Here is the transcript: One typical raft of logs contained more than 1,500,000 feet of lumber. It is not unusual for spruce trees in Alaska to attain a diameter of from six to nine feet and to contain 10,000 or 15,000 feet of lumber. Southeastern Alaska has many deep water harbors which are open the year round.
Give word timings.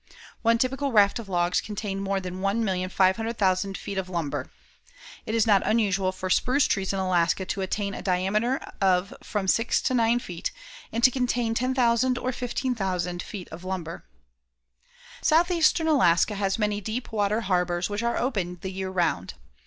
One 0.41 0.57
typical 0.57 0.91
raft 0.91 1.19
of 1.19 1.29
logs 1.29 1.61
contained 1.61 2.01
more 2.01 2.19
than 2.19 2.39
1,500,000 2.41 3.77
feet 3.77 3.99
of 3.99 4.09
lumber. 4.09 4.49
It 5.27 5.35
is 5.35 5.45
not 5.45 5.61
unusual 5.63 6.11
for 6.11 6.27
spruce 6.27 6.65
trees 6.65 6.91
in 6.91 6.97
Alaska 6.97 7.45
to 7.45 7.61
attain 7.61 7.93
a 7.93 8.01
diameter 8.01 8.59
of 8.81 9.13
from 9.21 9.47
six 9.47 9.79
to 9.83 9.93
nine 9.93 10.17
feet 10.17 10.49
and 10.91 11.03
to 11.03 11.11
contain 11.11 11.53
10,000 11.53 12.17
or 12.17 12.31
15,000 12.31 13.21
feet 13.21 13.47
of 13.49 13.63
lumber. 13.63 14.03
Southeastern 15.21 15.85
Alaska 15.87 16.33
has 16.33 16.57
many 16.57 16.81
deep 16.81 17.11
water 17.13 17.41
harbors 17.41 17.87
which 17.87 18.01
are 18.01 18.17
open 18.17 18.57
the 18.61 18.71
year 18.71 18.89
round. 18.89 19.35